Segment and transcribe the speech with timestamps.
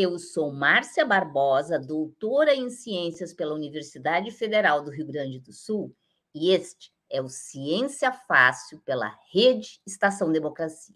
[0.00, 5.92] Eu sou Márcia Barbosa, doutora em Ciências pela Universidade Federal do Rio Grande do Sul,
[6.32, 10.94] e este é o Ciência Fácil pela Rede Estação Democracia.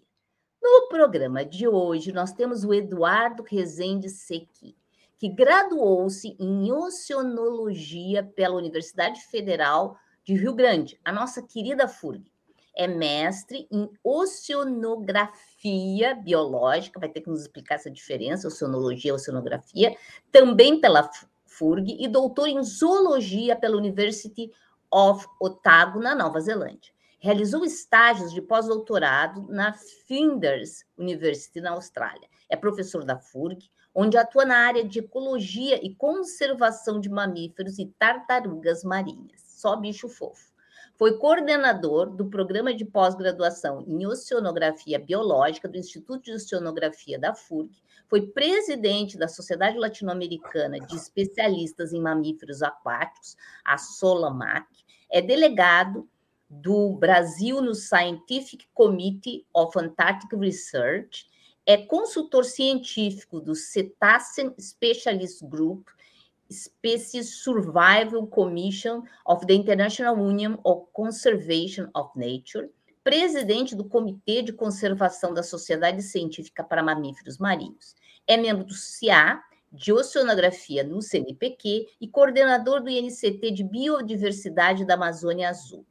[0.61, 4.73] No programa de hoje, nós temos o Eduardo Rezende Sequi,
[5.19, 12.23] que graduou-se em Oceanologia pela Universidade Federal de Rio Grande, a nossa querida FURG.
[12.75, 19.95] É mestre em Oceanografia Biológica, vai ter que nos explicar essa diferença, oceanologia e oceanografia,
[20.31, 21.07] também pela
[21.45, 24.51] FURG, e doutor em Zoologia pela University
[24.91, 26.91] of Otago, na Nova Zelândia.
[27.19, 32.27] Realizou estágios de pós-doutorado na Flinders University, na Austrália.
[32.49, 37.85] É professor da FURG, onde atua na área de ecologia e conservação de mamíferos e
[37.97, 39.41] tartarugas marinhas.
[39.45, 40.52] Só bicho fofo.
[41.03, 47.75] Foi coordenador do programa de pós-graduação em Oceanografia Biológica do Instituto de Oceanografia da FURG,
[48.07, 54.65] foi presidente da Sociedade Latino-Americana de Especialistas em Mamíferos Aquáticos, a SOLAMAC,
[55.11, 56.07] é delegado
[56.49, 61.25] do Brasil no Scientific Committee of Antarctic Research,
[61.65, 65.85] é consultor científico do Cetacean Specialist Group,
[66.53, 72.69] Species Survival Commission of the International Union of Conservation of Nature,
[73.03, 77.95] presidente do Comitê de Conservação da Sociedade Científica para Mamíferos Marinhos.
[78.27, 79.41] É membro do CIA,
[79.73, 85.83] de Oceanografia no CNPq e coordenador do INCT de Biodiversidade da Amazônia Azul.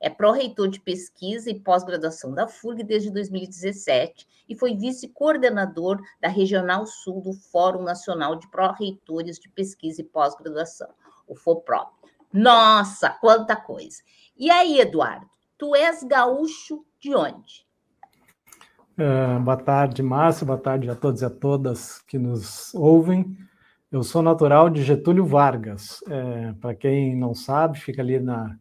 [0.00, 6.86] É pró-reitor de pesquisa e pós-graduação da FURG desde 2017 e foi vice-coordenador da Regional
[6.86, 10.88] Sul do Fórum Nacional de Pró-Reitores de Pesquisa e Pós-Graduação,
[11.28, 11.86] o FOPRO.
[12.32, 13.98] Nossa, quanta coisa!
[14.36, 15.26] E aí, Eduardo,
[15.58, 17.66] tu és gaúcho de onde?
[18.98, 23.36] Uh, boa tarde, Márcio, boa tarde a todos e a todas que nos ouvem.
[23.90, 26.02] Eu sou natural de Getúlio Vargas.
[26.08, 28.56] É, Para quem não sabe, fica ali na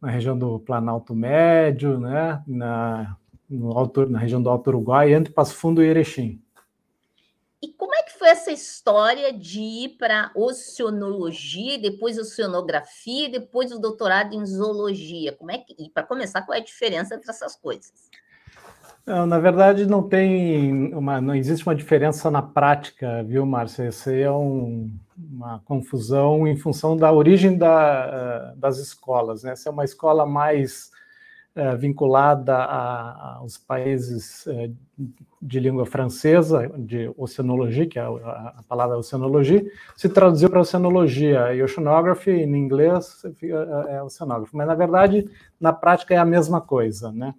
[0.00, 3.16] na região do Planalto Médio, né, na,
[3.48, 6.42] no alto, na região do Alto Uruguai, entre Passo Fundo e Erechim.
[7.62, 13.78] E como é que foi essa história de ir para oceanologia, depois oceanografia, depois o
[13.78, 15.32] doutorado em zoologia?
[15.32, 18.08] Como é que, e para começar, qual é a diferença entre essas coisas?
[19.10, 23.88] Não, na verdade, não tem uma, não existe uma diferença na prática, viu, Márcia?
[23.88, 24.88] Isso aí é um,
[25.18, 29.42] uma confusão em função da origem da, das escolas.
[29.42, 29.50] Né?
[29.50, 30.92] Essa é uma escola mais
[31.56, 34.70] é, vinculada a, aos países é,
[35.42, 39.60] de língua francesa, de oceanologia, que é a, a palavra oceanologia,
[39.96, 44.56] se traduziu para oceanologia, e oceanography, em inglês, é, é oceanography.
[44.56, 45.28] Mas, na verdade,
[45.60, 47.34] na prática é a mesma coisa, né?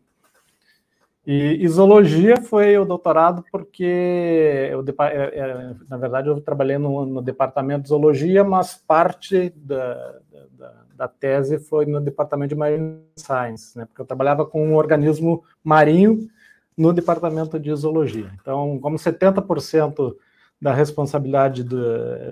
[1.25, 7.21] E, zoologia foi o doutorado porque, eu, é, é, na verdade, eu trabalhei no, no,
[7.21, 10.19] departamento de zoologia, mas parte da,
[10.57, 13.85] da, da, tese foi no departamento de marine science, né?
[13.85, 16.27] porque eu trabalhava com um organismo marinho
[16.75, 18.31] no departamento de zoologia.
[18.41, 20.15] Então, como 70%
[20.59, 21.83] da responsabilidade do,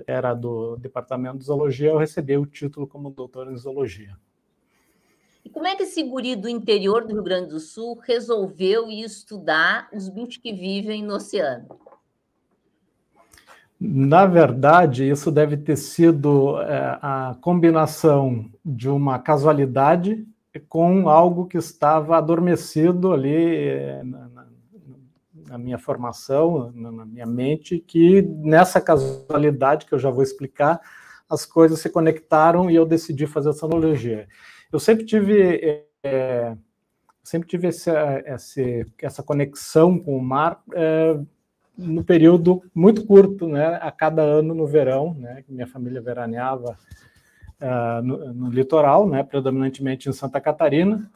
[0.04, 4.16] era do departamento de zoologia, eu recebi o título como doutor em zoologia.
[5.44, 9.04] E como é que esse guri do interior do Rio Grande do Sul resolveu ir
[9.04, 11.66] estudar os bichos que vivem no oceano?
[13.80, 20.26] Na verdade, isso deve ter sido é, a combinação de uma casualidade
[20.68, 24.46] com algo que estava adormecido ali é, na,
[25.48, 30.78] na, minha formação, na, na minha mente, que nessa casualidade, que eu já vou explicar,
[31.28, 34.28] as coisas se conectaram e eu decidi fazer essa analogia.
[34.72, 36.56] Eu sempre tive, é,
[37.22, 38.60] sempre tive essa, essa,
[39.02, 41.18] essa conexão com o mar é,
[41.76, 43.78] no período muito curto, né?
[43.80, 45.44] A cada ano no verão, né?
[45.48, 46.76] Minha família veraneava
[47.60, 49.22] uh, no, no, litoral, né?
[49.22, 51.10] Predominantemente em Santa Catarina.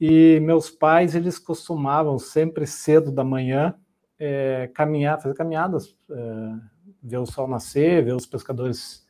[0.00, 3.74] E meus pais eles costumavam sempre cedo da manhã
[4.18, 6.54] é, caminhar, fazer caminhadas, é,
[7.02, 9.01] ver o sol nascer, ver os pescadores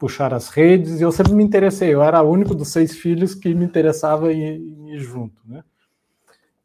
[0.00, 3.34] puxar as redes, e eu sempre me interessei, eu era o único dos seis filhos
[3.34, 5.62] que me interessava em, ir junto, né?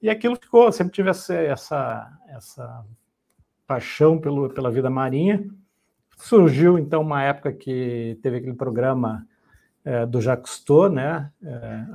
[0.02, 2.86] E aquilo ficou, sempre tive essa, essa, essa
[3.68, 5.46] paixão pelo, pela vida marinha.
[6.16, 9.28] Surgiu, então, uma época que teve aquele programa
[9.84, 11.30] é, do Jacques Cousteau, né?
[11.44, 11.86] É,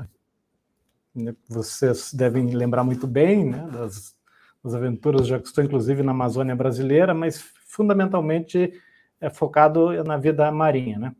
[1.49, 4.15] vocês devem lembrar muito bem né, das,
[4.63, 8.75] das aventuras do Jacques Cousteau, inclusive na Amazônia brasileira, mas fundamentalmente
[9.19, 11.15] é focado na vida marinha, né?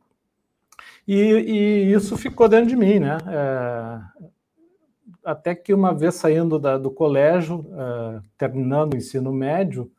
[1.13, 3.19] E, e isso ficou dentro de mim, né?
[3.27, 4.29] É,
[5.25, 9.91] até que uma vez saindo da, do colégio, é, terminando o ensino médio,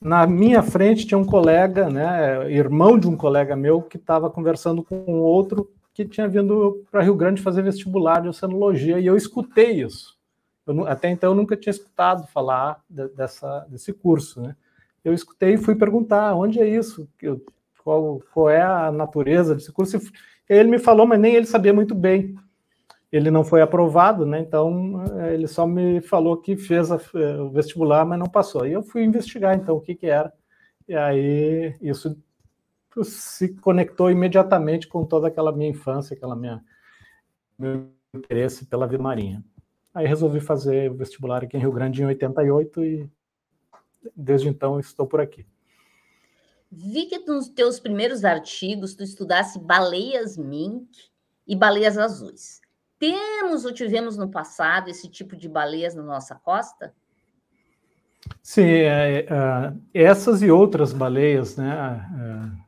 [0.00, 4.82] na minha frente tinha um colega, né, irmão de um colega meu, que estava conversando
[4.82, 9.82] com outro que tinha vindo para Rio Grande fazer vestibular de oceanologia, e eu escutei
[9.82, 10.18] isso.
[10.66, 14.42] Eu, até então eu nunca tinha escutado falar de, dessa, desse curso.
[14.42, 14.56] Né?
[15.04, 17.08] Eu escutei e fui perguntar onde é isso,
[17.84, 20.00] qual, qual é a natureza desse curso.
[20.48, 22.34] Ele me falou, mas nem ele sabia muito bem.
[23.12, 24.40] Ele não foi aprovado, né?
[24.40, 28.66] então eh, ele só me falou que fez a, eh, o vestibular, mas não passou.
[28.66, 30.32] E eu fui investigar então o que, que era.
[30.88, 32.16] E aí isso
[33.04, 36.62] se conectou imediatamente com toda aquela minha infância, aquela minha
[37.56, 39.44] meu interesse pela vida marinha.
[39.92, 43.10] Aí resolvi fazer o vestibular aqui em Rio Grande em 88 e
[44.14, 45.46] desde então estou por aqui.
[46.76, 50.88] Vi que nos teus primeiros artigos tu estudasse baleias mink
[51.46, 52.60] e baleias azuis.
[52.98, 56.92] Temos ou tivemos no passado esse tipo de baleias na nossa costa?
[58.42, 62.08] Sim, é, é, essas e outras baleias, né?
[62.18, 62.64] É,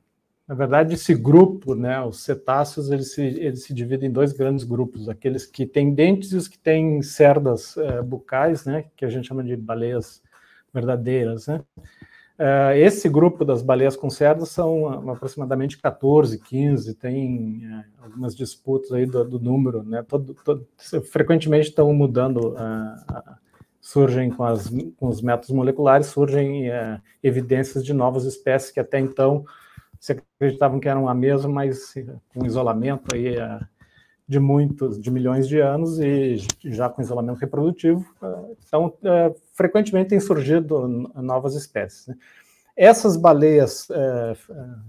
[0.47, 4.65] na verdade, esse grupo, né, os cetáceos, eles se, eles se dividem em dois grandes
[4.65, 9.09] grupos, aqueles que têm dentes e os que têm cerdas é, bucais, né, que a
[9.09, 10.23] gente chama de baleias
[10.73, 11.65] verdadeiras, né.
[12.39, 18.93] Uh, esse grupo das baleias com cerdas são aproximadamente 14, 15, tem uh, algumas disputas
[18.93, 20.05] aí do, do número, né?
[20.07, 20.69] Todo, todo,
[21.11, 23.37] frequentemente estão mudando, uh,
[23.81, 24.69] surgem com, as,
[24.99, 26.65] com, os métodos moleculares, surgem
[27.23, 29.47] evidências de novas espécies que até então
[29.99, 31.95] se acreditavam que eram a mesma, mas
[32.35, 33.37] com isolamento aí
[34.29, 38.05] de muitos, de milhões de anos e já com isolamento reprodutivo,
[38.67, 38.93] então
[39.53, 42.09] frequentemente têm surgido novas espécies.
[42.09, 42.17] Né?
[42.77, 43.89] Essas baleias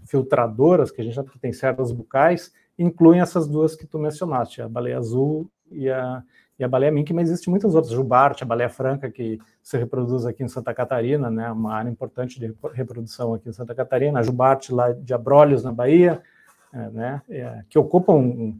[0.05, 4.67] filtradoras, que a gente que tem cerdas bucais, incluem essas duas que tu mencionaste, a
[4.67, 6.23] baleia azul e a,
[6.59, 10.25] e a baleia mink, mas existem muitas outras, jubarte, a baleia franca, que se reproduz
[10.25, 14.23] aqui em Santa Catarina, né, uma área importante de reprodução aqui em Santa Catarina, a
[14.23, 16.21] jubarte lá de Abrolhos, na Bahia,
[16.73, 18.53] é, né, é, que ocupam é,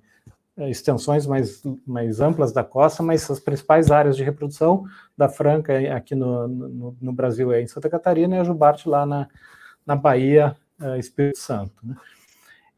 [0.57, 6.15] extensões mais, mais amplas da costa, mas as principais áreas de reprodução da franca aqui
[6.15, 9.27] no, no, no Brasil é em Santa Catarina e a jubarte lá na,
[9.85, 11.75] na Bahia, é, Espírito Santo.
[11.83, 11.95] Né.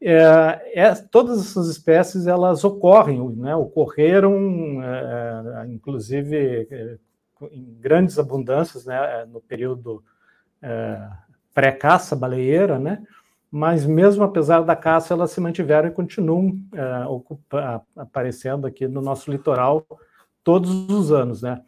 [0.02, 6.98] É, é, todas essas espécies elas ocorrem, né, ocorreram, é, inclusive é,
[7.52, 10.02] em grandes abundâncias, né, no período
[10.62, 11.06] é,
[11.52, 13.02] pré-caça baleeira, né,
[13.50, 16.56] mas mesmo apesar da caça elas se mantiveram e continuam
[17.08, 19.84] ocupa, aparecendo aqui no nosso litoral
[20.44, 21.60] todos os anos, né.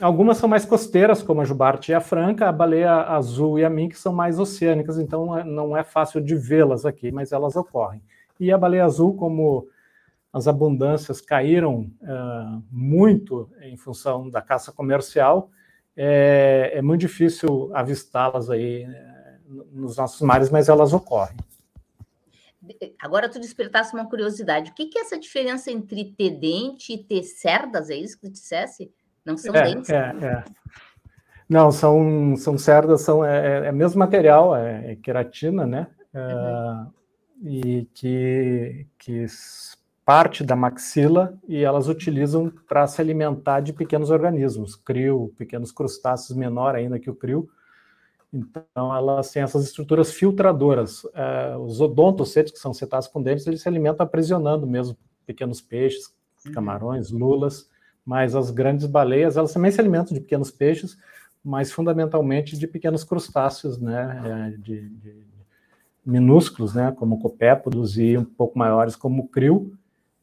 [0.00, 3.70] Algumas são mais costeiras, como a jubarte e a franca, a baleia azul e a
[3.70, 8.00] mink são mais oceânicas, então é, não é fácil de vê-las aqui, mas elas ocorrem.
[8.38, 9.66] E a baleia azul, como
[10.32, 15.50] as abundâncias caíram uh, muito em função da caça comercial,
[15.96, 19.17] é, é muito difícil avistá-las aí uh,
[19.48, 21.36] nos nossos mares, mas elas ocorrem.
[23.00, 24.70] Agora tu despertasse uma curiosidade.
[24.70, 27.88] O que, que é essa diferença entre ter dente e ter cerdas?
[27.88, 28.92] É isso que tu dissesse?
[29.24, 29.90] Não são é, dentes.
[29.90, 30.44] É, é.
[31.48, 35.86] Não, são, são cerdas, são, é, é, é mesmo material, é, é queratina, né?
[36.14, 36.90] Uhum.
[37.42, 39.26] e que, que
[40.04, 46.36] parte da maxila e elas utilizam para se alimentar de pequenos organismos, crio, pequenos crustáceos
[46.36, 47.48] menor ainda que o crio.
[48.32, 51.04] Então, elas têm essas estruturas filtradoras.
[51.04, 56.14] Uh, os odontocetos, que são cetáceos com dentes, eles se alimentam aprisionando mesmo pequenos peixes,
[56.44, 56.52] uhum.
[56.52, 57.68] camarões, lulas
[58.08, 60.96] mas as grandes baleias, elas também se alimentam de pequenos peixes,
[61.44, 65.14] mas fundamentalmente de pequenos crustáceos, né, é, de, de
[66.06, 69.74] minúsculos, né, como copépodos e um pouco maiores como krill,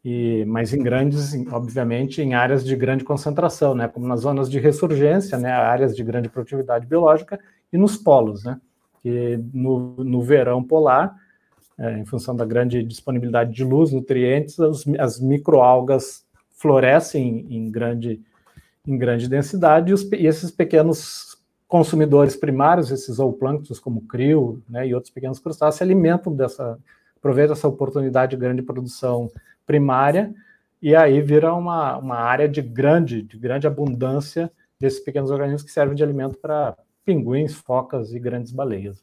[0.06, 4.60] e mas em grandes, obviamente, em áreas de grande concentração, né, como nas zonas de
[4.60, 7.40] ressurgência, né, áreas de grande produtividade biológica
[7.74, 8.62] e nos polos, né,
[9.02, 11.16] que no, no verão polar,
[11.76, 18.22] é, em função da grande disponibilidade de luz, nutrientes, as, as microalgas florescem em grande,
[18.86, 21.36] em grande densidade, e, os, e esses pequenos
[21.68, 26.78] consumidores primários, esses zooplânctons como krill né, e outros pequenos crustáceos, se alimentam dessa,
[27.26, 29.32] aproveitam essa oportunidade de grande produção
[29.66, 30.32] primária,
[30.80, 35.72] e aí vira uma, uma área de grande, de grande abundância desses pequenos organismos que
[35.72, 39.02] servem de alimento para pinguins, focas e grandes baleias.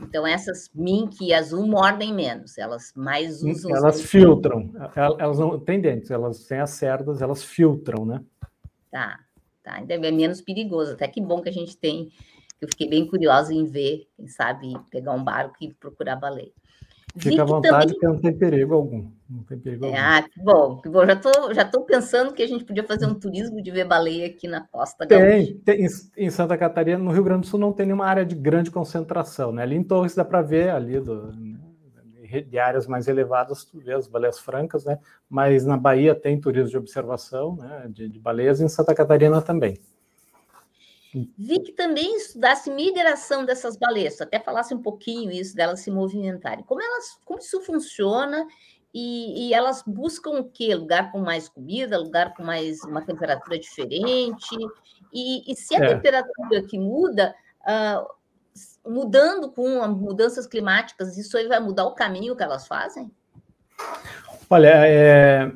[0.00, 3.76] Então, essas mink e azul mordem menos, elas mais usam.
[3.76, 4.70] Elas filtram,
[5.18, 8.24] elas não têm dentes, elas têm as cerdas, elas filtram, né?
[8.90, 9.18] Tá,
[9.62, 9.74] tá.
[9.74, 10.92] Ainda é menos perigoso.
[10.92, 12.10] Até que bom que a gente tem.
[12.58, 16.52] Eu fiquei bem curiosa em ver, quem sabe, pegar um barco e procurar baleia.
[17.16, 17.98] Fica à vontade, também...
[17.98, 19.10] que não tem perigo algum.
[19.28, 21.04] Não tem perigo é, Ah, que bom, que bom.
[21.04, 24.26] Já estou já tô pensando que a gente podia fazer um turismo de ver baleia
[24.26, 25.86] aqui na costa Tem, tem
[26.16, 29.52] em Santa Catarina, no Rio Grande do Sul, não tem nenhuma área de grande concentração.
[29.52, 29.62] Né?
[29.62, 31.32] Ali em Torres dá para ver ali do,
[32.46, 34.98] de áreas mais elevadas, tu vê as baleias francas, né?
[35.28, 37.86] Mas na Bahia tem turismo de observação, né?
[37.88, 39.78] De, de baleias, e em Santa Catarina também.
[41.12, 46.64] Vi que também estudasse migração dessas baleias, até falasse um pouquinho isso delas se movimentarem.
[46.64, 48.46] Como elas, como isso funciona
[48.94, 50.74] e, e, elas buscam o quê?
[50.74, 54.56] Lugar com mais comida, lugar com mais uma temperatura diferente.
[55.12, 55.94] E, e se a é.
[55.94, 62.42] temperatura que muda, uh, mudando com mudanças climáticas, isso aí vai mudar o caminho que
[62.42, 63.10] elas fazem?
[64.48, 65.52] Olha, é,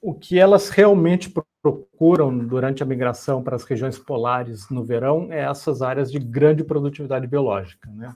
[0.00, 1.32] o que elas realmente
[1.72, 6.62] procuram durante a migração para as regiões polares no verão é essas áreas de grande
[6.62, 8.14] produtividade biológica, né?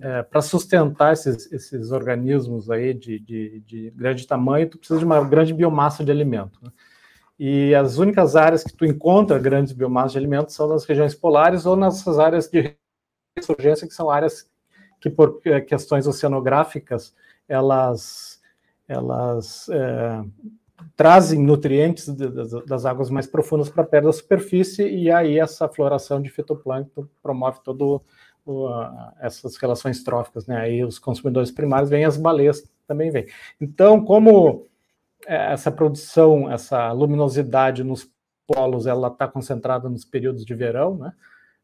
[0.00, 5.04] É, para sustentar esses, esses, organismos aí de, de, de, grande tamanho, tu precisa de
[5.04, 6.58] uma grande biomassa de alimento.
[6.62, 6.70] Né?
[7.38, 11.66] E as únicas áreas que tu encontra grandes biomassas de alimento são nas regiões polares
[11.66, 12.74] ou nessas áreas de
[13.36, 14.48] ressurgência, que são áreas
[14.98, 17.14] que, por é, questões oceanográficas,
[17.46, 18.40] elas,
[18.88, 20.24] elas é,
[20.96, 22.08] trazem nutrientes
[22.66, 27.60] das águas mais profundas para perto da superfície, e aí essa floração de fitoplâncton promove
[27.62, 28.02] todo
[29.20, 30.56] essas relações tróficas, né?
[30.56, 33.26] Aí os consumidores primários vêm, as baleias também vêm.
[33.60, 34.66] Então, como
[35.26, 38.10] é, essa produção, essa luminosidade nos
[38.46, 41.12] polos, ela está concentrada nos períodos de verão, né?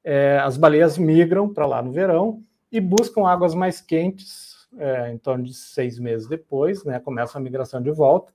[0.04, 5.18] É, as baleias migram para lá no verão e buscam águas mais quentes, é, em
[5.18, 7.00] torno de seis meses depois, né?
[7.00, 8.32] Começa a migração de volta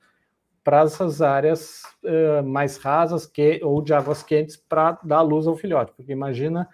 [0.64, 5.58] para essas áreas uh, mais rasas que, ou de águas quentes para dar luz ao
[5.58, 6.68] filhote, porque imagina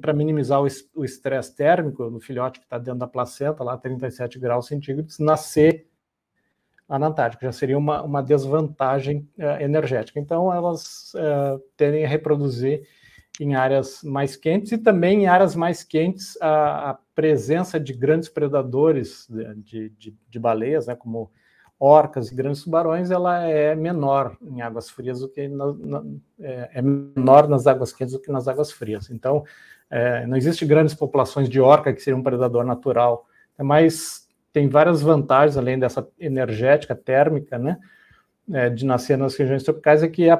[0.00, 4.66] para minimizar o estresse térmico do filhote que está dentro da placenta, lá 37 graus
[4.66, 5.86] centígrados, nascer
[6.88, 10.18] lá na Antártica, já seria uma, uma desvantagem uh, energética.
[10.18, 12.86] Então, elas uh, tendem a reproduzir
[13.40, 18.28] em áreas mais quentes e também em áreas mais quentes a, a presença de grandes
[18.28, 19.28] predadores
[19.64, 21.30] de, de, de baleias, né, como
[21.78, 26.04] orcas e grandes tubarões, ela é menor em águas frias do que na, na,
[26.40, 29.10] é, é, menor nas águas quentes do que nas águas frias.
[29.10, 29.44] Então,
[29.90, 33.26] é, não existe grandes populações de orca que seria um predador natural,
[33.58, 37.78] é mas tem várias vantagens além dessa energética térmica, né?
[38.52, 40.36] É, de nascer nas regiões tropicais é que a,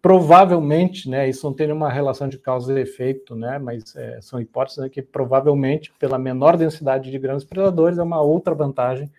[0.00, 4.40] provavelmente, né, isso não tem nenhuma relação de causa e efeito, né, mas é, são
[4.40, 9.10] hipóteses né, que provavelmente pela menor densidade de grandes predadores é uma outra vantagem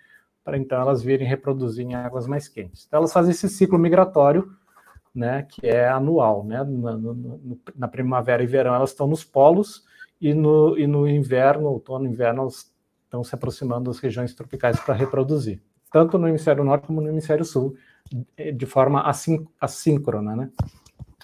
[0.44, 2.86] para então elas virem reproduzir em águas mais quentes.
[2.88, 4.52] Então elas fazem esse ciclo migratório,
[5.14, 9.84] né, que é anual, né, na, no, na primavera e verão elas estão nos polos
[10.22, 12.72] e no, e no inverno, outono e inverno elas
[13.04, 17.44] estão se aproximando das regiões tropicais para reproduzir, tanto no hemisfério norte como no hemisfério
[17.44, 17.76] sul,
[18.56, 19.04] de forma
[19.60, 20.50] assíncrona, né.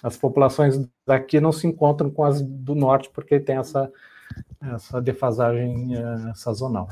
[0.02, 3.90] As populações daqui não se encontram com as do norte porque tem essa,
[4.60, 6.88] essa defasagem uh, sazonal.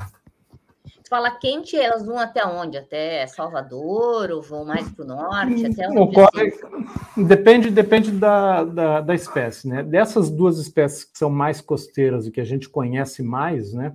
[1.09, 2.77] Fala quente, elas vão até onde?
[2.77, 5.67] Até Salvador ou vão mais para o norte?
[5.67, 5.99] Até onde?
[5.99, 7.25] Ocorre, assim?
[7.25, 9.83] Depende, depende da, da, da, espécie, né?
[9.83, 13.95] Dessas duas espécies que são mais costeiras e que a gente conhece mais, né?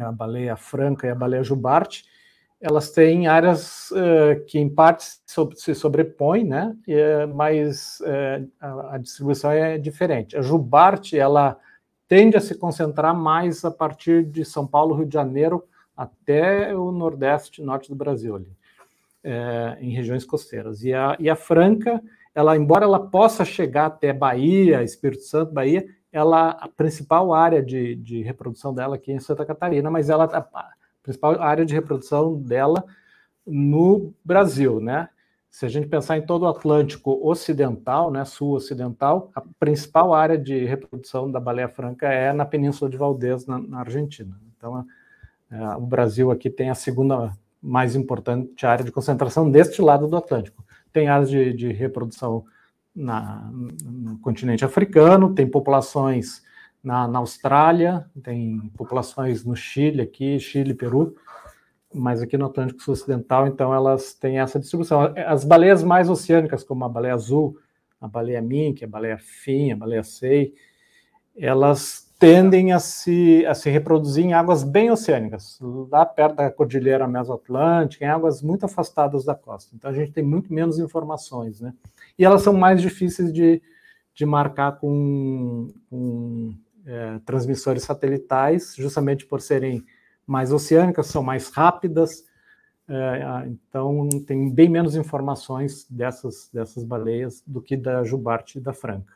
[0.00, 2.04] A baleia franca e a baleia jubarte,
[2.60, 5.04] elas têm áreas uh, que em parte
[5.56, 6.76] se sobrepõem, né?
[6.86, 10.36] E, mas uh, a, a distribuição é diferente.
[10.36, 11.58] A jubarte, ela
[12.06, 15.64] tende a se concentrar mais a partir de São Paulo, Rio de Janeiro,
[15.96, 18.52] até o nordeste, norte do Brasil, ali,
[19.22, 20.82] é, em regiões costeiras.
[20.82, 22.02] E a, e a Franca,
[22.34, 27.96] ela, embora ela possa chegar até Bahia, Espírito Santo, Bahia, ela a principal área de,
[27.96, 30.70] de reprodução dela aqui é em Santa Catarina, mas ela a
[31.02, 32.84] principal área de reprodução dela
[33.46, 35.08] no Brasil, né?
[35.50, 40.36] Se a gente pensar em todo o Atlântico Ocidental, né, sul ocidental, a principal área
[40.36, 44.36] de reprodução da baleia franca é na Península de Valdez, na, na Argentina.
[44.56, 44.84] Então,
[45.78, 47.32] o Brasil aqui tem a segunda
[47.62, 50.64] mais importante área de concentração deste lado do Atlântico.
[50.92, 52.44] Tem áreas de, de reprodução
[52.94, 56.42] na, no continente africano, tem populações
[56.82, 61.16] na, na, Austrália, tem populações no Chile aqui, Chile, Peru,
[61.92, 65.14] mas aqui no Atlântico Sul Ocidental, então elas têm essa distribuição.
[65.26, 67.58] As baleias mais oceânicas, como a baleia azul,
[68.00, 70.54] a baleia mink, a baleia fim, a baleia sei,
[71.36, 75.58] elas tendem a se, a se reproduzir em águas bem oceânicas,
[75.90, 79.74] lá perto da cordilheira mesoatlântica, em águas muito afastadas da costa.
[79.74, 81.74] Então a gente tem muito menos informações, né?
[82.18, 83.60] E elas são mais difíceis de,
[84.14, 86.54] de marcar com, com
[86.86, 89.84] é, transmissores satelitais, justamente por serem
[90.26, 92.24] mais oceânicas, são mais rápidas,
[92.88, 98.72] é, então tem bem menos informações dessas, dessas baleias do que da jubarte e da
[98.72, 99.14] franca.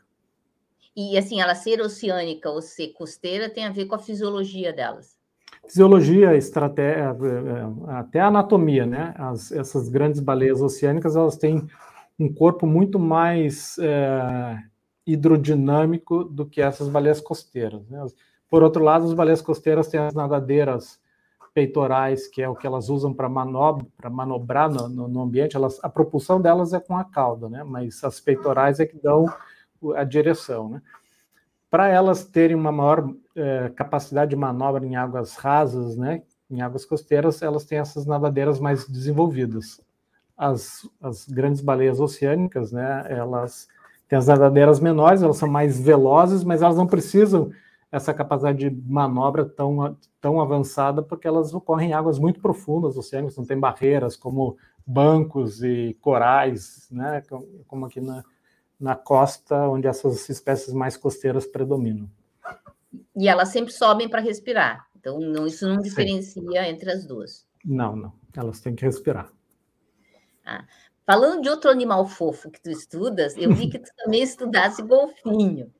[1.01, 5.17] E assim, ela ser oceânica ou ser costeira tem a ver com a fisiologia delas?
[5.65, 9.13] Fisiologia, estratégia, é, até a anatomia, né?
[9.17, 11.65] As, essas grandes baleias oceânicas, elas têm
[12.19, 14.57] um corpo muito mais é,
[15.07, 17.87] hidrodinâmico do que essas baleias costeiras.
[17.87, 18.05] Né?
[18.49, 20.99] Por outro lado, as baleias costeiras têm as nadadeiras
[21.53, 25.55] peitorais, que é o que elas usam para manobra, manobrar no, no, no, ambiente.
[25.55, 27.63] Elas, a propulsão delas é com a cauda, né?
[27.63, 29.27] Mas as peitorais é que dão
[29.95, 30.81] a direção, né?
[31.69, 36.23] Para elas terem uma maior é, capacidade de manobra em águas rasas, né?
[36.49, 39.79] Em águas costeiras, elas têm essas nadadeiras mais desenvolvidas.
[40.35, 43.05] As, as grandes baleias oceânicas, né?
[43.07, 43.67] Elas
[44.07, 47.51] têm as nadadeiras menores, elas são mais velozes, mas elas não precisam
[47.91, 53.37] essa capacidade de manobra tão, tão avançada, porque elas ocorrem em águas muito profundas oceânicas,
[53.37, 57.23] não tem barreiras como bancos e corais, né,
[57.67, 58.23] como aqui na,
[58.79, 62.09] na costa, onde essas espécies mais costeiras predominam.
[63.15, 66.69] E elas sempre sobem para respirar, então não, isso não diferencia Sim.
[66.69, 67.45] entre as duas.
[67.65, 69.31] Não, não, elas têm que respirar.
[70.45, 70.65] Ah,
[71.05, 75.71] falando de outro animal fofo que tu estudas, eu vi que tu também estudasse golfinho.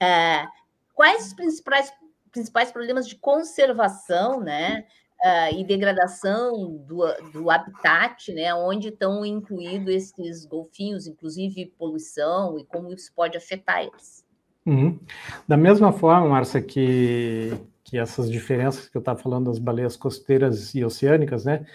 [0.00, 0.48] Ah,
[0.94, 1.92] quais os principais,
[2.32, 4.86] principais problemas de conservação, né?
[5.24, 12.64] Uh, e degradação do, do habitat, né, onde estão incluídos esses golfinhos, inclusive poluição, e
[12.66, 14.24] como isso pode afetar eles.
[14.66, 15.00] Uhum.
[15.48, 17.50] Da mesma forma, Márcia, que,
[17.82, 21.66] que essas diferenças que eu estava falando das baleias costeiras e oceânicas, né,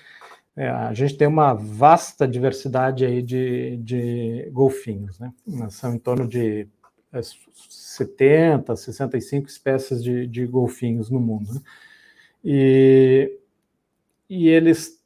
[0.55, 5.33] é, a gente tem uma vasta diversidade aí de, de golfinhos, né,
[5.69, 6.67] são em torno de
[7.69, 11.53] 70, 65 espécies de, de golfinhos no mundo.
[11.53, 11.61] Né?
[12.43, 13.39] E,
[14.29, 15.01] e eles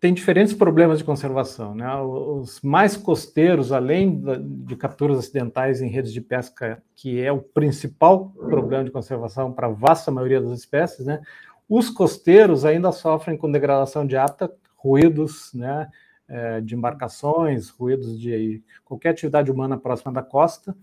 [0.00, 1.74] têm diferentes problemas de conservação.
[1.74, 1.94] Né?
[2.00, 4.22] Os mais costeiros, além
[4.64, 9.68] de capturas acidentais em redes de pesca, que é o principal problema de conservação para
[9.68, 11.20] a vasta maioria das espécies, né?
[11.68, 15.88] os costeiros ainda sofrem com degradação de hábitat, ruídos, né?
[16.28, 20.74] É, de embarcações, ruídos de qualquer atividade humana próxima da costa,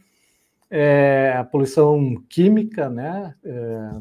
[0.69, 3.91] é, a poluição química, né, é,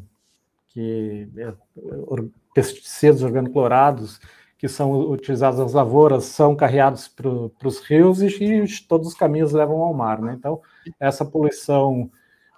[0.78, 1.52] que é,
[2.54, 4.20] pesticidas organoclorados
[4.56, 9.52] que são utilizados nas lavouras são carreados para os rios e, e, todos os caminhos
[9.52, 10.36] levam ao mar, né?
[10.38, 10.60] Então
[11.00, 12.08] essa poluição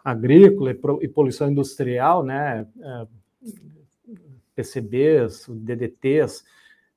[0.04, 3.06] agrícola e, e poluição industrial, né, é,
[4.54, 6.44] PCBs, DDTs,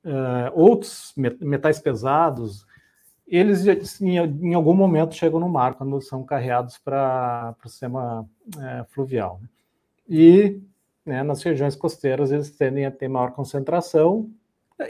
[0.03, 2.65] é, outros metais pesados,
[3.25, 3.65] eles
[4.01, 9.39] em, algum momento chegam no mar quando são carreados para o sistema é, fluvial.
[9.41, 9.49] Né?
[10.09, 10.62] E
[11.06, 14.30] né, nas regiões costeiras eles tendem a ter maior concentração,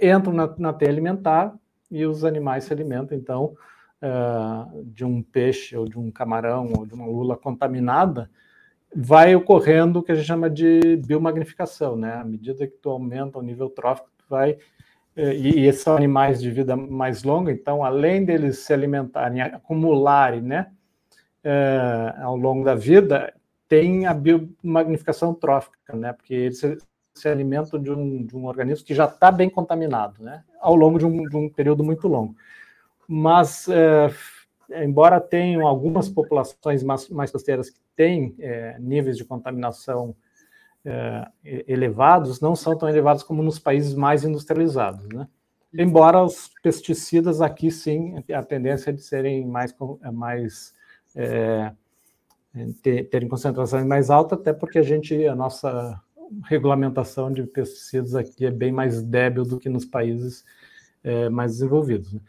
[0.02, 1.54] entram na, na teia alimentar
[1.92, 3.56] e os animais se alimentam, então,
[4.02, 8.30] uh, de um peixe ou de um camarão ou de uma lula contaminada,
[8.96, 12.14] vai ocorrendo o que a gente chama de biomagnificação, né?
[12.14, 14.58] À medida que tu aumenta o nível trófico, tu vai
[15.16, 20.42] é, e, esses são animais de vida mais longa, então, além deles se alimentarem, acumularem,
[20.42, 20.72] né,
[21.44, 23.34] é, ao longo da vida,
[23.68, 26.78] tem a biomagnificação trófica, né, porque eles se,
[27.14, 31.00] se alimentam de um, de um organismo que já está bem contaminado, né, ao longo
[31.00, 32.36] de um, de um período muito longo.
[33.08, 34.10] Mas, é,
[34.84, 40.16] embora tenham algumas populações mais, mais costeiras que têm é, níveis de contaminação
[40.86, 41.32] é,
[41.68, 45.28] elevados não são tão elevados como nos países mais industrializados, né?
[45.74, 49.74] Embora os pesticidas aqui sim a tendência é de serem mais
[50.12, 50.76] mais
[53.10, 56.00] terem concentrações mais altas, até porque a gente a nossa
[56.46, 60.44] regulamentação de pesticidas aqui é bem mais débil do que nos países
[61.04, 62.14] é, mais desenvolvidos.
[62.14, 62.22] Né?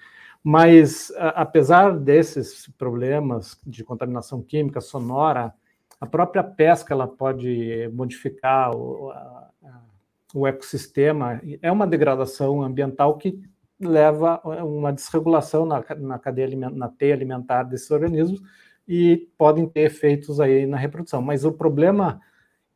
[0.42, 5.52] Mas a, apesar desses problemas de contaminação química sonora
[6.00, 9.50] a própria pesca ela pode modificar o, a,
[10.34, 11.40] o ecossistema.
[11.62, 13.40] É uma degradação ambiental que
[13.80, 18.42] leva a uma desregulação na, na cadeia na teia alimentar desses organismos
[18.86, 21.22] e podem ter efeitos aí na reprodução.
[21.22, 22.20] Mas o problema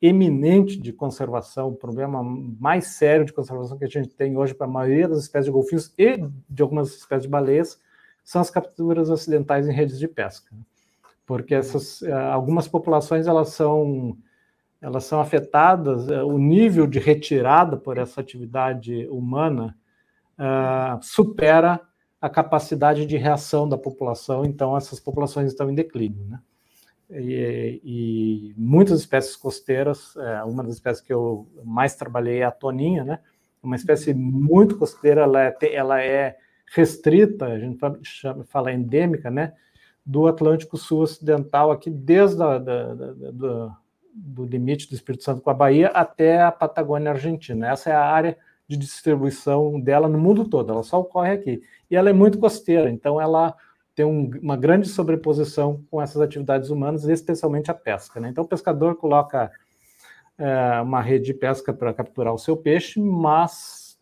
[0.00, 4.66] eminente de conservação, o problema mais sério de conservação que a gente tem hoje para
[4.66, 6.16] a maioria das espécies de golfinhos e
[6.48, 7.80] de algumas espécies de baleias
[8.24, 10.54] são as capturas acidentais em redes de pesca
[11.28, 14.16] porque essas eh, algumas populações elas são
[14.80, 19.76] elas são afetadas eh, o nível de retirada por essa atividade humana
[20.38, 21.78] uh, supera
[22.20, 26.40] a capacidade de reação da população então essas populações estão em declínio né?
[27.10, 30.16] e, e muitas espécies costeiras.
[30.16, 33.18] É, uma das espécies que eu mais trabalhei é a toninha, né?
[33.62, 36.36] Uma espécie muito costeira, ela é, ela é
[36.74, 37.78] restrita, a gente
[38.46, 39.54] fala endêmica, né?
[40.04, 43.76] Do Atlântico Sul Ocidental, aqui desde a, da, da,
[44.14, 47.68] do limite do Espírito Santo com a Bahia até a Patagônia Argentina.
[47.68, 51.62] Essa é a área de distribuição dela no mundo todo, ela só ocorre aqui.
[51.90, 53.56] E ela é muito costeira, então ela
[53.94, 58.20] tem um, uma grande sobreposição com essas atividades humanas, especialmente a pesca.
[58.20, 58.28] Né?
[58.28, 59.50] Então, o pescador coloca
[60.36, 63.98] é, uma rede de pesca para capturar o seu peixe, mas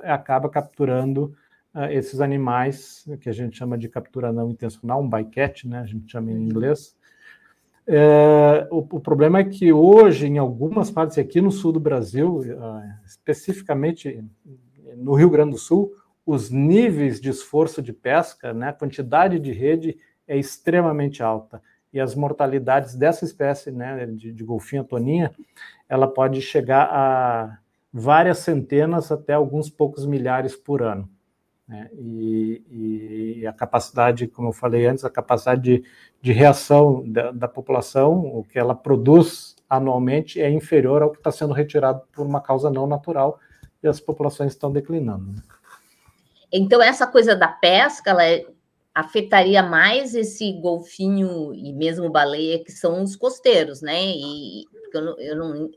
[0.00, 1.34] acaba capturando
[1.74, 5.78] é, esses animais que a gente chama de captura não intencional, um bycatch, né?
[5.80, 6.94] a gente chama em inglês.
[7.90, 12.42] É, o, o, problema é que hoje, em algumas partes, aqui no sul do Brasil,
[12.44, 14.22] é, especificamente
[14.94, 15.90] no Rio Grande do Sul,
[16.26, 19.96] os níveis de esforço de pesca, né, a quantidade de rede
[20.26, 21.62] é extremamente alta.
[21.90, 25.32] E as mortalidades dessa espécie, né, de, de golfinha toninha,
[25.88, 27.58] ela pode chegar a
[27.90, 31.08] várias centenas até alguns poucos milhares por ano.
[31.68, 31.90] Né?
[31.92, 35.84] E, e, a capacidade, como eu falei antes, a capacidade de,
[36.22, 41.30] de reação da, da, população, o que ela produz anualmente, é inferior ao que está
[41.30, 43.38] sendo retirado por uma causa não natural,
[43.82, 45.30] e as populações estão declinando.
[45.30, 45.42] Né?
[46.50, 48.46] Então, essa coisa da pesca, ela é,
[48.94, 54.02] afetaria mais esse golfinho e mesmo baleia, que são os costeiros, né?
[54.06, 55.70] E eu não, eu não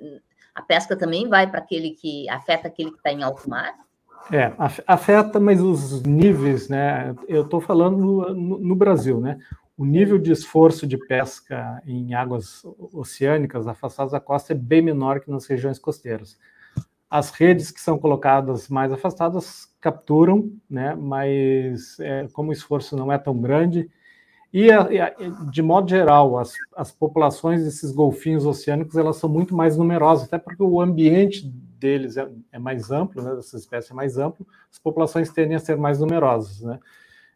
[0.56, 3.74] a pesca também vai para aquele que afeta aquele que está em alto mar?
[4.30, 4.54] É,
[4.86, 7.16] afeta, mas os níveis, né?
[7.28, 7.98] Eu estou falando
[8.34, 9.40] no, no, Brasil, né?
[9.78, 12.62] O nível de esforço de pesca em águas
[12.94, 16.38] oceânicas afastadas da costa é bem menor que nas regiões costeiras.
[17.10, 20.96] As redes que são colocadas mais afastadas capturam, né?
[20.96, 23.90] Mas é, como o esforço não é tão grande
[24.54, 24.68] e,
[25.50, 30.38] de modo geral, as, as populações desses golfinhos oceânicos elas são muito mais numerosas, até
[30.38, 31.50] porque o ambiente
[31.82, 33.36] deles é, é mais amplo, né?
[33.36, 36.80] Dessa espécie é mais amplo, as populações tendem a ser mais numerosas, né?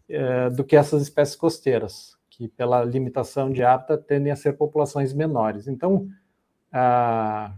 [0.08, 5.12] É, do que essas espécies costeiras, que pela limitação de hábitat tendem a ser populações
[5.14, 5.68] menores.
[5.68, 6.08] Então,
[6.72, 7.56] a,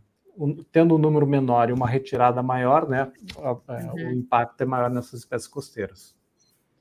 [0.72, 3.94] tendo um número menor e uma retirada maior, né, uhum.
[3.94, 6.16] o impacto é maior nessas espécies costeiras.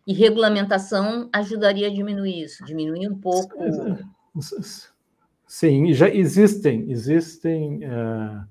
[0.06, 3.58] E regulamentação ajudaria a diminuir isso, diminuir um pouco.
[5.48, 8.46] Sim, já existem, existem uh,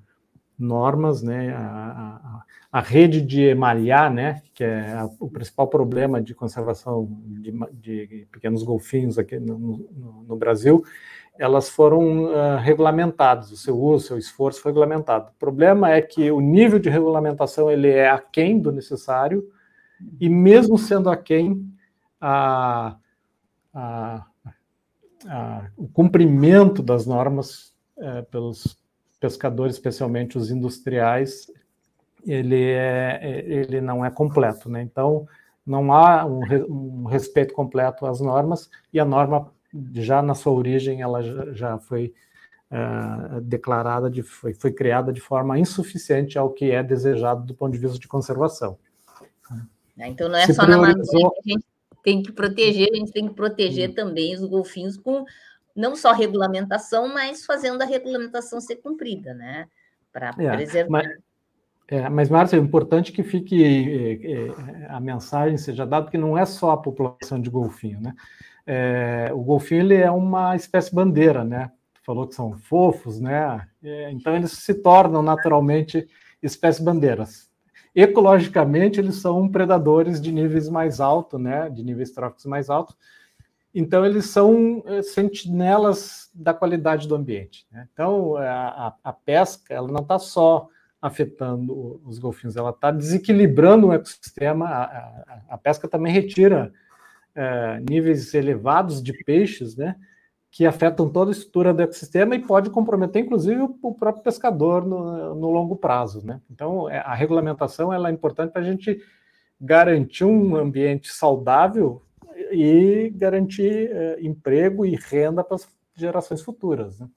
[0.58, 1.54] normas, né?
[1.54, 4.41] A, a, a, rede de emalhar, né?
[4.54, 10.26] Que é a, o principal problema de conservação de, de pequenos golfinhos aqui no, no,
[10.28, 10.84] no Brasil,
[11.38, 15.32] elas foram uh, regulamentadas, o seu uso, o seu esforço foi regulamentado.
[15.32, 19.46] O problema é que o nível de regulamentação ele é aquém do necessário,
[20.20, 21.65] e mesmo sendo aquém,
[22.20, 22.96] a,
[23.74, 24.26] a,
[25.76, 28.78] o cumprimento das normas é, pelos
[29.19, 31.51] pescadores, especialmente os industriais,
[32.25, 34.69] ele, é, ele não é completo.
[34.69, 34.82] Né?
[34.82, 35.28] Então,
[35.65, 39.51] não há um, um respeito completo às normas, e a norma
[39.93, 41.21] já na sua origem ela
[41.54, 42.13] já, foi
[42.71, 47.73] uh, declarada, de, foi, foi criada de forma insuficiente ao que é desejado do ponto
[47.73, 48.78] de vista de conservação.
[49.97, 50.88] Né, então não é Se só priorizou...
[50.88, 51.65] na Amazônia que a gente
[52.04, 55.25] tem que proteger, a gente tem que proteger também os golfinhos com
[55.75, 59.67] não só regulamentação, mas fazendo a regulamentação ser cumprida, né?
[60.11, 61.03] Para é, preservar.
[61.03, 61.17] Mas...
[61.88, 66.35] É, mas, Márcia, é importante que fique é, é, a mensagem seja dada que não
[66.35, 68.13] é só a população de golfinho, né?
[68.65, 71.69] É, o golfinho ele é uma espécie bandeira, né?
[72.05, 73.67] falou que são fofos, né?
[73.83, 76.07] É, então eles se tornam naturalmente
[76.41, 77.49] espécies bandeiras.
[77.95, 81.69] Ecologicamente eles são predadores de níveis mais altos, né?
[81.69, 82.95] De níveis tróficos mais altos.
[83.75, 87.67] Então eles são é, sentinelas da qualidade do ambiente.
[87.69, 87.88] Né?
[87.91, 90.69] Então a, a, pesca ela não está só
[91.01, 94.65] afetando os golfinhos, ela está desequilibrando o ecossistema.
[94.65, 96.71] A, a, a pesca também retira
[97.35, 99.97] é, níveis elevados de peixes, né,
[100.49, 105.35] que afetam toda a estrutura do ecossistema e pode comprometer, inclusive, o, próprio pescador no,
[105.35, 106.25] no longo prazo.
[106.25, 106.39] Né?
[106.49, 109.01] Então, é, a regulamentação ela é importante para a gente
[109.59, 112.01] garantir um ambiente saudável
[112.51, 116.99] e garantir é, emprego e renda para as gerações futuras.
[116.99, 117.08] Né?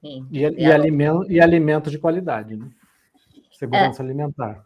[0.00, 0.26] Sim.
[0.30, 2.68] E, e, alimento, e alimento de qualidade, né?
[3.50, 4.04] segurança é.
[4.04, 4.64] alimentar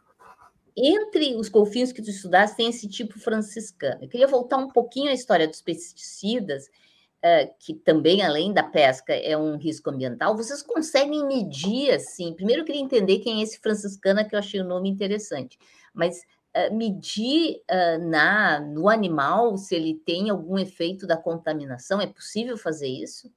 [0.81, 4.05] entre os golfinhos que tu estudaste tem esse tipo franciscano.
[4.05, 9.13] Eu queria voltar um pouquinho à história dos pesticidas, uh, que também, além da pesca,
[9.13, 10.37] é um risco ambiental.
[10.37, 14.61] Vocês conseguem medir, assim, primeiro eu queria entender quem é esse franciscana, que eu achei
[14.61, 15.59] o nome interessante,
[15.93, 16.21] mas
[16.73, 22.89] medir uh, na, no animal se ele tem algum efeito da contaminação, é possível fazer
[22.89, 23.31] isso?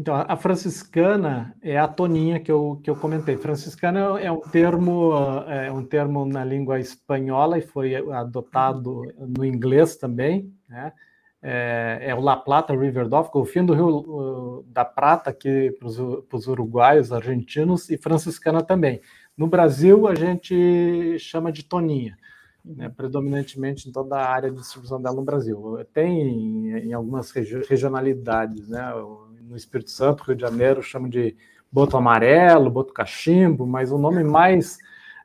[0.00, 3.36] Então, a franciscana é a toninha que eu, que eu comentei.
[3.36, 5.12] Franciscana é um termo
[5.46, 10.94] é um termo na língua espanhola e foi adotado no inglês também, né?
[11.42, 15.86] É, é o La Plata River Dolphin, o fim do Rio da Prata aqui para
[15.86, 19.02] os uruguaios, argentinos e franciscana também.
[19.40, 22.14] No Brasil a gente chama de toninha,
[22.62, 25.78] né, predominantemente em toda a área de distribuição dela no Brasil.
[25.94, 28.92] Tem em, algumas regi regionalidades, né?
[29.40, 31.34] no Espírito Santo, Rio de Janeiro, chamam de
[31.72, 34.76] boto amarelo, boto cachimbo, mas o nome mais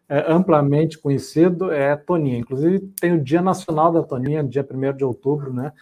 [0.07, 2.37] é, amplamente conhecido é toninha.
[2.37, 5.73] Inclusive, tem o Dia Nacional da Toninha, dia 1 de outubro, né?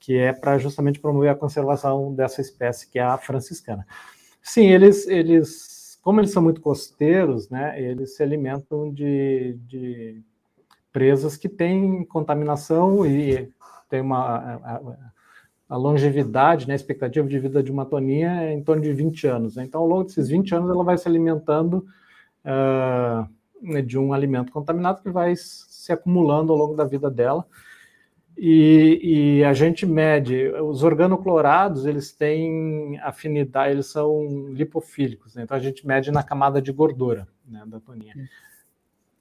[0.00, 3.86] Que é para justamente promover a conservação dessa espécie, que é a franciscana.
[4.42, 5.77] Sim, eles, eles
[6.08, 7.78] como eles são muito costeiros, né?
[7.78, 10.22] Eles se alimentam de, de
[10.90, 13.52] presas que têm contaminação e
[13.90, 14.58] tem uma
[15.68, 19.26] a longevidade, né, a expectativa de vida de uma toninha é em torno de 20
[19.26, 19.56] anos.
[19.56, 19.64] Né?
[19.64, 21.84] Então, ao longo desses 20 anos, ela vai se alimentando
[22.42, 27.44] uh, de um alimento contaminado que vai se acumulando ao longo da vida dela.
[28.40, 35.42] E, e, a gente mede, os organoclorados, eles têm afinidade, eles são lipofílicos, né?
[35.42, 38.14] então a gente mede na camada de gordura né, da toninha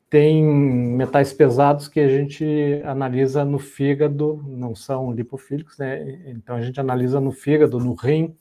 [0.09, 6.21] tem metais pesados que a gente analisa no fígado, não são lipofílicos, né?
[6.27, 8.35] Então a gente analisa no fígado, no rim,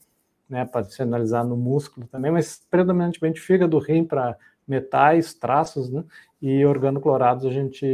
[0.48, 0.64] né?
[0.64, 4.36] Pode se analisar no músculo também, mas predominantemente fígado, rim para
[4.66, 6.04] metais, traços, né?
[6.40, 7.84] E organoclorados a gente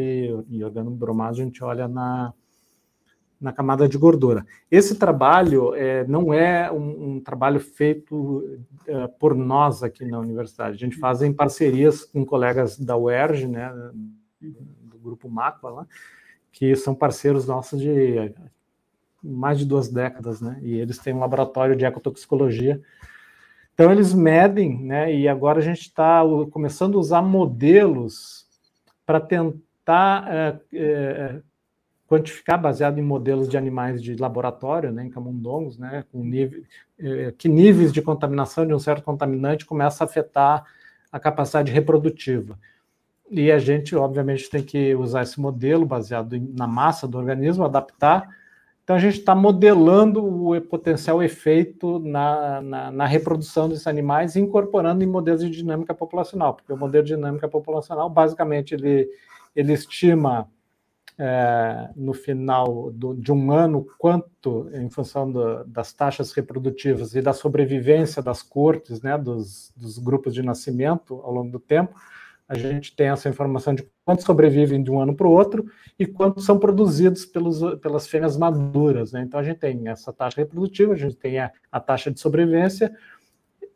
[0.49, 2.35] e organobromados a gente olha na
[3.43, 4.47] na camada de gordura.
[4.71, 10.77] Esse trabalho é, não é um, um trabalho feito é, por nós aqui na universidade.
[10.77, 13.73] A gente faz em parcerias com colegas da UERJ, né,
[14.41, 15.87] do grupo MACPA, lá,
[16.53, 18.33] que são parceiros nossos de
[19.23, 20.59] mais de duas décadas, né?
[20.63, 22.81] E eles têm um laboratório de ecotoxicologia.
[23.73, 25.15] Então eles medem, né?
[25.15, 28.47] E agora a gente está começando a usar modelos
[29.07, 31.43] para tentar é, é,
[32.13, 36.63] quantificar baseado em modelos de animais de laboratório, né, em camundongos, né, com nível,
[36.99, 40.63] eh, que níveis de contaminação de um certo contaminante começa a afetar
[41.11, 42.59] a capacidade reprodutiva.
[43.31, 48.29] E a gente, obviamente, tem que usar esse modelo baseado na massa do organismo, adaptar.
[48.85, 55.03] Então, a gente está modelando o potencial efeito na, na, na, reprodução desses animais, incorporando
[55.03, 59.09] em modelos de dinâmica populacional, porque o modelo de dinâmica populacional, basicamente, ele,
[59.57, 60.47] ele estima
[61.19, 67.21] é, no final do, de um ano, quanto, em função do, das taxas reprodutivas e
[67.21, 71.95] da sobrevivência das cortes, né, dos, dos, grupos de nascimento ao longo do tempo,
[72.49, 75.65] a gente tem essa informação de quantos sobrevivem de um ano para o outro
[75.99, 79.13] e quantos são produzidos pelos, pelas fêmeas maduras.
[79.13, 79.23] Né?
[79.23, 82.95] Então, a gente tem essa taxa reprodutiva, a gente tem a, a taxa de sobrevivência,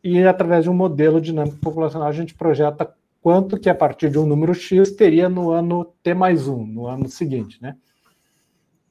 [0.03, 2.95] e através de um modelo dinâmico populacional, a gente projeta
[3.27, 6.87] quanto que a partir de um número X teria no ano T mais 1, no
[6.87, 7.77] ano seguinte, né?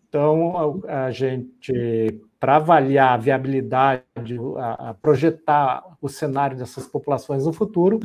[0.10, 4.04] Então, a, gente, para avaliar a viabilidade,
[4.58, 8.02] a, a, projetar o cenário dessas populações no futuro,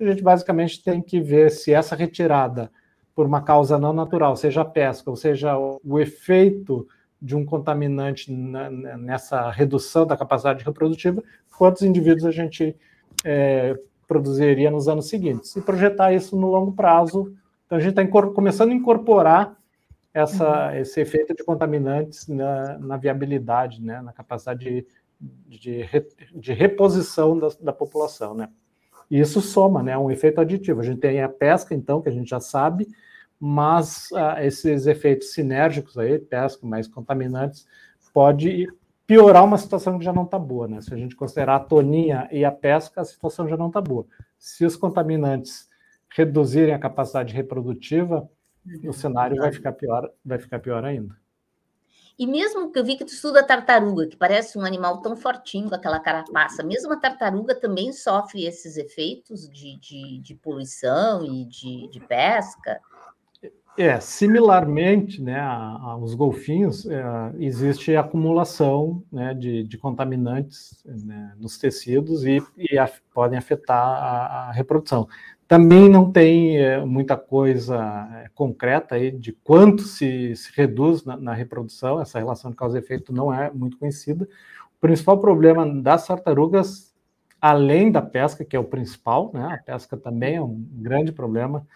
[0.00, 2.72] a gente basicamente tem que ver se essa retirada
[3.14, 6.88] por uma causa não natural, seja a pesca, ou seja, o, o efeito
[7.20, 11.22] de um contaminante na, nessa redução da capacidade reprodutiva,
[11.54, 12.74] quantos indivíduos a gente
[13.22, 13.78] é,
[14.14, 15.56] produziria nos anos seguintes.
[15.56, 17.34] E projetar isso no longo prazo.
[17.66, 19.56] Então, a gente está começando a incorporar
[20.12, 20.76] essa, uhum.
[20.76, 24.86] esse efeito de contaminantes na, na viabilidade, né, na capacidade de,
[25.58, 25.88] de,
[26.32, 28.34] de reposição da, da, população.
[28.34, 28.48] Né.
[29.10, 30.80] E isso soma, né, um efeito aditivo.
[30.80, 32.86] A gente tem a pesca, então, que a gente já sabe,
[33.40, 37.66] mas ah, esses efeitos sinérgicos aí, pesca mais contaminantes,
[38.12, 38.68] pode
[39.06, 40.80] piorar uma situação que já não está boa, né?
[40.80, 44.06] Se a gente considerar a toninha e a pesca, a situação já não está boa.
[44.38, 45.68] Se os contaminantes
[46.10, 48.28] reduzirem a capacidade reprodutiva,
[48.84, 51.16] o cenário vai ficar pior, vai ficar pior ainda.
[52.16, 55.68] E mesmo que eu vi que tu estuda tartaruga, que parece um animal tão fortinho
[55.68, 61.44] com aquela carapaça, mesmo a tartaruga também sofre esses efeitos de, de, de poluição e
[61.44, 62.80] de, de pesca.
[63.76, 67.02] É, similarmente né, aos golfinhos, é,
[67.40, 72.76] existe acumulação né, de, de contaminantes né, nos tecidos e, e
[73.12, 75.08] podem afetar a, a, reprodução.
[75.48, 81.16] Também não tem é, muita coisa é, concreta aí de quanto se, se reduz na,
[81.16, 84.24] na, reprodução, essa relação de causa e efeito não é muito conhecida.
[84.76, 86.94] O principal problema das tartarugas,
[87.40, 91.66] além da pesca, que é o principal, né, a pesca também é um grande problema,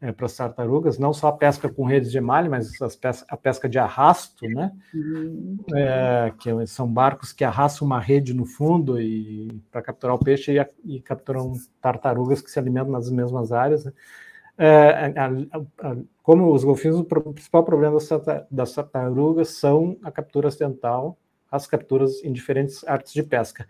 [0.00, 2.72] é, para as tartarugas, não só a pesca com redes de emalhe, mas
[3.28, 4.72] a pesca de arrasto, né?
[4.94, 5.58] Uhum.
[5.74, 10.58] É, que são barcos que arrastam uma rede no fundo e para capturar o peixe
[10.58, 13.84] e, e, capturam tartarugas que se alimentam nas mesmas áreas.
[13.84, 13.92] Né?
[14.56, 18.08] É, a, a, a, como os golfinhos, o principal problema das,
[18.50, 21.18] das tartarugas são a captura acidental,
[21.50, 23.66] as capturas em diferentes artes de pesca.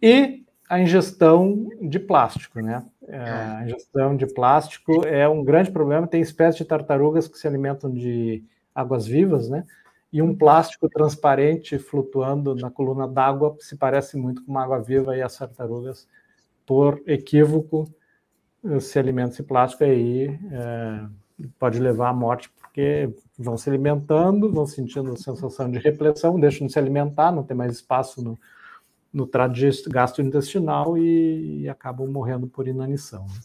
[0.00, 2.82] E a ingestão de plástico, né?
[3.06, 3.58] É, ah.
[3.58, 6.06] a ingestão de plástico é um grande problema.
[6.06, 8.42] Tem espécies de tartarugas que se alimentam de
[8.74, 9.66] águas vivas, né?
[10.10, 15.14] E um plástico transparente flutuando na coluna d'água se parece muito com uma água viva
[15.14, 16.08] e as tartarugas,
[16.64, 17.86] por equívoco,
[18.80, 21.04] se alimentam desse plástico aí é,
[21.58, 26.66] pode levar à morte porque vão se alimentando, vão sentindo a sensação de repressão, deixam
[26.66, 28.38] de se alimentar, não tem mais espaço no,
[29.12, 29.54] no trato
[29.88, 33.26] gastrointestinal e, e acabam morrendo por inanição.
[33.26, 33.40] Né?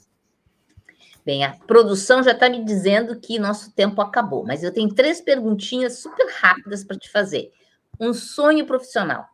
[1.26, 5.20] Bem, a produção já está me dizendo que nosso tempo acabou, mas eu tenho três
[5.20, 7.52] perguntinhas super rápidas para te fazer.
[8.00, 9.26] Um sonho profissional.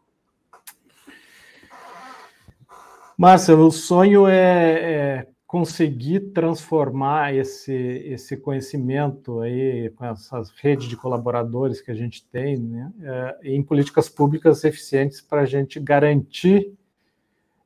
[3.15, 10.97] Márcia, o sonho é, é conseguir transformar esse, esse conhecimento aí, com essas redes de
[10.97, 16.73] colaboradores que a gente tem, né, é, em políticas públicas eficientes para a gente garantir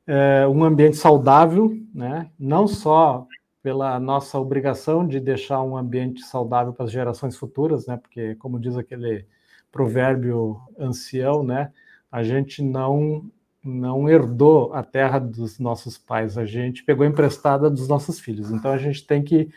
[0.06, 3.26] é, um ambiente saudável, né, não só
[3.62, 8.60] pela nossa obrigação de deixar um ambiente saudável para as gerações futuras, né, porque, como
[8.60, 9.24] diz aquele
[9.72, 11.72] provérbio ancião, né,
[12.12, 13.30] a gente não
[13.68, 18.50] não herdou a terra dos nossos pais, a gente pegou emprestada dos nossos filhos.
[18.50, 19.48] Então a gente tem que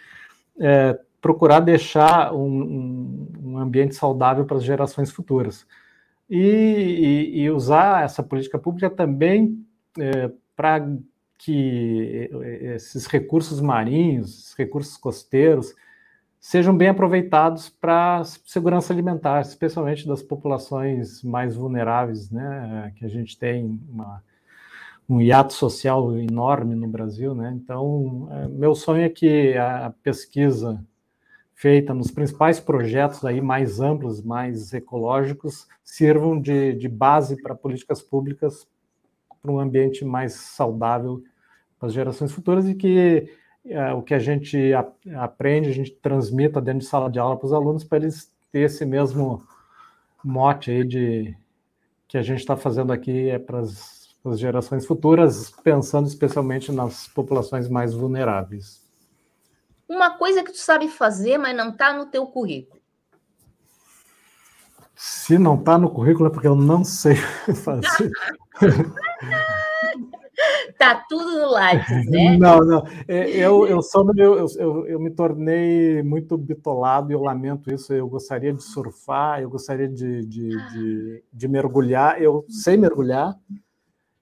[0.59, 5.65] é, procurar deixar um, um, ambiente saudável para as gerações futuras.
[6.29, 6.37] E,
[7.35, 9.65] e, e usar essa política pública também
[9.97, 10.87] é, para
[11.37, 12.29] que
[12.75, 15.73] esses recursos marinhos, esses recursos costeiros,
[16.41, 22.91] sejam bem aproveitados para segurança alimentar, especialmente das populações mais vulneráveis, né?
[22.95, 24.23] Que a gente tem uma,
[25.07, 27.53] um hiato social enorme no Brasil, né?
[27.55, 30.83] Então, é, meu sonho é que a pesquisa
[31.53, 38.01] feita nos principais projetos aí mais amplos, mais ecológicos, sirvam de, de base para políticas
[38.01, 38.67] públicas
[39.43, 41.23] para um ambiente mais saudável
[41.77, 43.29] para as gerações futuras e que
[43.65, 44.85] é, o que a gente a,
[45.23, 48.61] aprende, a gente transmita dentro de sala de aula para os alunos, para eles ter
[48.61, 49.45] esse mesmo
[50.23, 51.35] mote aí de
[52.07, 56.71] que a gente está fazendo aqui é para as, para as gerações futuras, pensando especialmente
[56.71, 58.85] nas populações mais vulneráveis.
[59.87, 62.81] Uma coisa que tu sabe fazer, mas não está no teu currículo.
[64.95, 67.15] Se não está no currículo é porque eu não sei
[67.63, 68.11] fazer.
[70.77, 72.37] tá tudo no Lattes, né?
[72.37, 72.83] Não, não.
[73.07, 77.93] É, eu, eu, só eu, eu, eu, me tornei muito bitolado e eu lamento isso.
[77.93, 82.21] Eu gostaria de surfar, eu gostaria de, de, de, de mergulhar.
[82.21, 83.37] Eu sei mergulhar,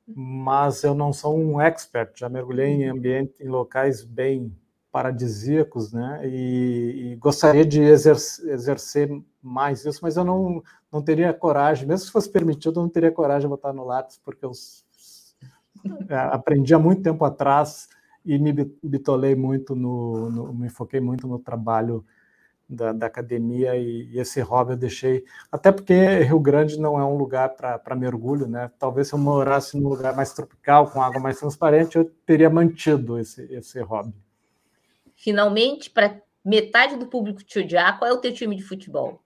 [0.08, 2.12] mas eu não sou um expert.
[2.16, 4.52] Já mergulhei em ambiente, em locais bem
[4.92, 6.22] paradisíacos, né?
[6.24, 12.06] E, e gostaria de exercer, exercer, mais isso, mas eu não, não teria coragem, mesmo
[12.06, 14.52] se fosse permitido, eu não teria coragem de botar no lápis, porque eu
[16.32, 17.90] aprendi há muito tempo atrás
[18.26, 22.06] e me bitolei muito no, no me foquei muito no trabalho
[22.70, 27.04] da, da academia e, e, esse hobby eu deixei, até porque Rio Grande não é
[27.04, 28.70] um lugar para mergulho, né?
[28.78, 33.18] Talvez se eu morasse num lugar mais tropical, com água mais transparente, eu teria mantido
[33.18, 34.14] esse, esse hobby.
[35.16, 39.22] Finalmente, para metade do público te odiar, qual é o teu time de futebol?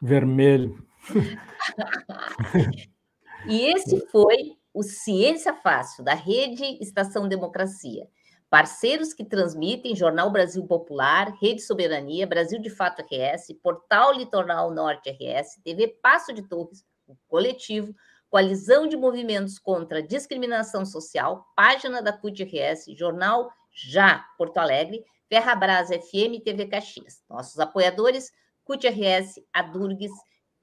[0.00, 0.86] Vermelho.
[3.46, 8.08] e esse foi o Ciência Fácil, da Rede Estação Democracia.
[8.48, 15.10] Parceiros que transmitem Jornal Brasil Popular, Rede Soberania, Brasil de Fato RS, Portal Litoral Norte
[15.10, 17.94] RS, TV Passo de Torres, o Coletivo,
[18.28, 25.04] Coalizão de Movimentos contra a Discriminação Social, página da CUT RS, Jornal Já Porto Alegre,
[25.28, 27.22] Ferrabras FM e TV Caxias.
[27.28, 28.30] Nossos apoiadores,
[28.64, 30.12] CUT RS, Adurgues,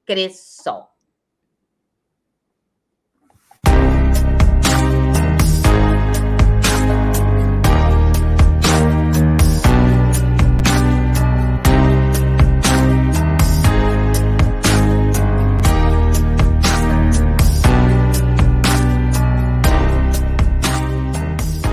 [0.06, 0.88] Cressol.